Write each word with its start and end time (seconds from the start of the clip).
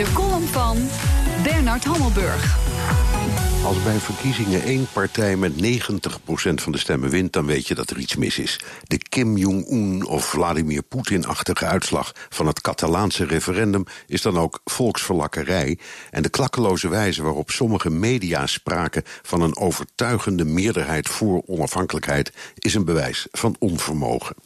De 0.00 0.12
column 0.12 0.46
van 0.46 0.78
Bernard 1.42 1.84
Hammelburg. 1.84 2.58
Als 3.64 3.82
bij 3.82 3.98
verkiezingen 3.98 4.62
één 4.62 4.86
partij 4.92 5.36
met 5.36 5.52
90% 5.52 5.54
van 6.54 6.72
de 6.72 6.78
stemmen 6.78 7.10
wint... 7.10 7.32
dan 7.32 7.46
weet 7.46 7.68
je 7.68 7.74
dat 7.74 7.90
er 7.90 7.98
iets 7.98 8.16
mis 8.16 8.38
is. 8.38 8.60
De 8.82 8.98
Kim 8.98 9.36
Jong-un 9.36 10.06
of 10.06 10.24
Vladimir 10.24 10.82
Poetin-achtige 10.82 11.66
uitslag... 11.66 12.12
van 12.28 12.46
het 12.46 12.60
Catalaanse 12.60 13.24
referendum 13.24 13.84
is 14.06 14.22
dan 14.22 14.38
ook 14.38 14.60
volksverlakkerij. 14.64 15.78
En 16.10 16.22
de 16.22 16.28
klakkeloze 16.28 16.88
wijze 16.88 17.22
waarop 17.22 17.50
sommige 17.50 17.90
media 17.90 18.46
spraken... 18.46 19.02
van 19.22 19.40
een 19.40 19.56
overtuigende 19.56 20.44
meerderheid 20.44 21.08
voor 21.08 21.42
onafhankelijkheid... 21.46 22.32
is 22.54 22.74
een 22.74 22.84
bewijs 22.84 23.26
van 23.32 23.56
onvermogen. 23.58 24.36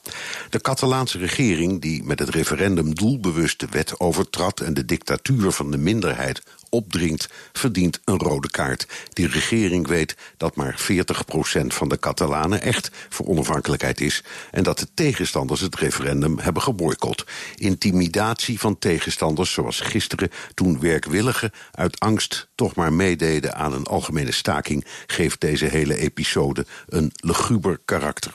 De 0.51 0.61
Catalaanse 0.61 1.19
regering, 1.19 1.81
die 1.81 2.05
met 2.05 2.19
het 2.19 2.29
referendum 2.29 2.95
doelbewust 2.95 3.61
de 3.61 3.69
wet 3.71 4.01
overtrad... 4.01 4.61
en 4.61 4.75
de 4.75 4.85
dictatuur 4.85 5.51
van 5.53 5.71
de 5.71 5.79
minderheid 5.79 6.43
opdringt, 6.75 7.28
verdient 7.52 8.01
een 8.05 8.19
rode 8.19 8.51
kaart. 8.51 8.87
Die 9.13 9.29
regering 9.29 9.87
weet 9.87 10.17
dat 10.37 10.57
maar 10.57 10.81
40% 10.81 11.67
van 11.67 11.89
de 11.89 11.99
Catalanen 11.99 12.63
echt 12.63 12.91
voor 13.09 13.27
onafhankelijkheid 13.27 14.01
is... 14.01 14.23
en 14.51 14.63
dat 14.63 14.79
de 14.79 14.89
tegenstanders 14.95 15.61
het 15.61 15.77
referendum 15.77 16.39
hebben 16.39 16.63
geboycott. 16.63 17.25
Intimidatie 17.57 18.61
van 18.61 18.79
tegenstanders, 18.79 19.53
zoals 19.53 19.80
gisteren... 19.80 20.30
toen 20.55 20.80
werkwilligen 20.80 21.53
uit 21.73 22.01
angst 22.01 22.49
toch 22.55 22.75
maar 22.75 22.93
meededen 22.93 23.55
aan 23.55 23.73
een 23.73 23.87
algemene 23.87 24.33
staking... 24.33 24.85
geeft 25.07 25.41
deze 25.41 25.66
hele 25.66 25.97
episode 25.97 26.66
een 26.89 27.13
luguber 27.15 27.79
karakter. 27.85 28.33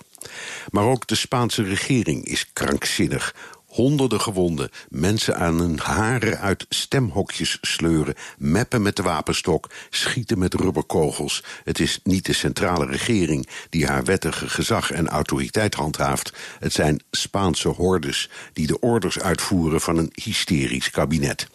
Maar 0.70 0.84
ook 0.84 1.08
de 1.08 1.16
Spaanse 1.16 1.64
regering 1.64 2.26
is 2.26 2.50
krankzinnig 2.54 3.36
honderden 3.70 4.22
gewonden, 4.22 4.70
mensen 4.90 5.38
aan 5.38 5.59
hun 5.59 5.80
haren 5.80 6.40
uit 6.40 6.66
stemhokjes 6.70 7.58
sleuren, 7.62 8.16
meppen 8.38 8.82
met 8.82 8.95
de 8.95 9.02
wapenstok, 9.02 9.70
schieten 9.90 10.40
met 10.40 10.53
rubberkogels. 10.53 11.44
Het 11.64 11.80
is 11.80 12.00
niet 12.03 12.26
de 12.26 12.34
centrale 12.34 12.86
regering 12.86 13.48
die 13.70 13.86
haar 13.86 14.03
wettige 14.03 14.50
gezag 14.50 14.92
en 14.92 15.08
autoriteit 15.08 15.73
handhaaft. 15.73 16.34
Het 16.59 16.73
zijn 16.73 17.03
Spaanse 17.11 17.67
hordes 17.67 18.30
die 18.53 18.67
de 18.67 18.80
orders 18.80 19.20
uitvoeren 19.20 19.81
van 19.81 19.98
een 19.98 20.11
hysterisch 20.23 20.89
kabinet. 20.89 21.48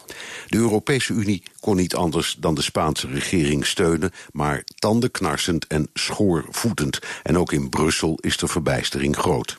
De 0.46 0.56
Europese 0.56 1.12
Unie 1.12 1.42
kon 1.60 1.76
niet 1.76 1.94
anders 1.94 2.36
dan 2.38 2.54
de 2.54 2.62
Spaanse 2.62 3.08
regering 3.08 3.66
steunen, 3.66 4.12
maar 4.32 4.64
tandenknarsend 4.74 5.66
en 5.66 5.88
schoorvoetend. 5.94 6.98
En 7.22 7.38
ook 7.38 7.52
in 7.52 7.68
Brussel 7.68 8.18
is 8.20 8.36
de 8.36 8.48
verbijstering 8.48 9.16
groot. 9.16 9.58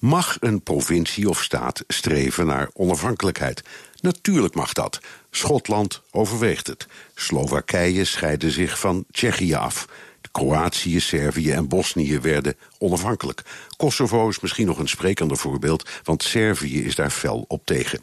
Mag 0.00 0.36
een 0.40 0.62
provincie 0.62 1.28
of 1.28 1.42
staat 1.42 1.84
streven 1.88 2.46
naar 2.46 2.70
onafhankelijkheid? 2.72 3.62
Natuurlijk 4.00 4.54
mag 4.54 4.72
dat. 4.72 5.00
Schotland 5.30 6.02
overweegt 6.10 6.66
het. 6.66 6.86
Slowakije 7.14 8.04
scheidde 8.04 8.50
zich 8.50 8.78
van 8.78 9.04
Tsjechië 9.12 9.54
af. 9.54 9.88
Kroatië, 10.32 11.00
Servië 11.00 11.50
en 11.50 11.68
Bosnië 11.68 12.20
werden 12.20 12.54
onafhankelijk. 12.78 13.42
Kosovo 13.76 14.28
is 14.28 14.40
misschien 14.40 14.66
nog 14.66 14.78
een 14.78 14.88
sprekender 14.88 15.36
voorbeeld, 15.36 15.88
want 16.04 16.22
Servië 16.22 16.84
is 16.84 16.94
daar 16.94 17.10
fel 17.10 17.44
op 17.48 17.66
tegen. 17.66 18.00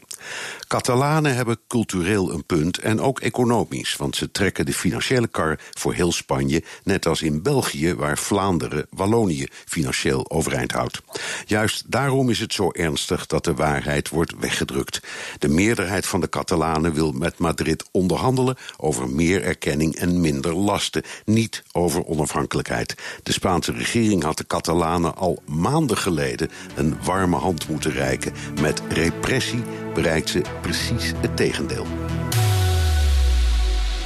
Catalanen 0.68 1.34
hebben 1.34 1.58
cultureel 1.68 2.32
een 2.32 2.44
punt 2.44 2.78
en 2.78 3.00
ook 3.00 3.20
economisch, 3.20 3.96
want 3.96 4.16
ze 4.16 4.30
trekken 4.30 4.66
de 4.66 4.72
financiële 4.72 5.28
kar 5.28 5.58
voor 5.70 5.94
heel 5.94 6.12
Spanje, 6.12 6.62
net 6.84 7.06
als 7.06 7.22
in 7.22 7.42
België, 7.42 7.94
waar 7.94 8.18
Vlaanderen 8.18 8.86
Wallonië 8.90 9.46
financieel 9.64 10.30
overeind 10.30 10.72
houdt. 10.72 11.00
Juist 11.46 11.84
daarom 11.86 12.30
is 12.30 12.38
het 12.38 12.52
zo 12.52 12.70
ernstig 12.70 13.26
dat 13.26 13.44
de 13.44 13.54
waarheid 13.54 14.08
wordt 14.08 14.34
weggedrukt. 14.38 15.00
De 15.38 15.48
meerderheid 15.48 16.06
van 16.06 16.20
de 16.20 16.28
Catalanen 16.28 16.92
wil 16.92 17.12
met 17.12 17.38
Madrid 17.38 17.84
onderhandelen 17.90 18.56
over 18.76 19.08
meer 19.08 19.42
erkenning 19.42 19.96
en 19.96 20.20
minder 20.20 20.54
lasten, 20.54 21.02
niet 21.24 21.62
over 21.72 22.02
onafhankelijkheid. 22.18 22.94
De 23.22 23.32
Spaanse 23.32 23.72
regering 23.72 24.22
had 24.22 24.36
de 24.36 24.46
Catalanen 24.46 25.16
al 25.16 25.42
maanden 25.46 25.96
geleden 25.96 26.50
een 26.76 26.96
warme 27.02 27.36
hand 27.36 27.68
moeten 27.68 27.92
reiken. 27.92 28.32
Met 28.60 28.82
repressie 28.88 29.62
bereikt 29.94 30.28
ze 30.28 30.42
precies 30.60 31.12
het 31.20 31.36
tegendeel. 31.36 31.86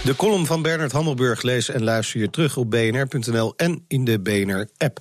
De 0.05 0.17
column 0.17 0.47
van 0.47 0.63
Bernard 0.63 0.93
Hammelburg 0.93 1.43
lees 1.43 1.69
en 1.69 1.83
luister 1.83 2.21
je 2.21 2.31
terug 2.31 2.57
op 2.57 2.71
bnr.nl 2.71 3.53
en 3.57 3.85
in 3.89 4.05
de 4.05 4.21
BNR-app. 4.21 5.01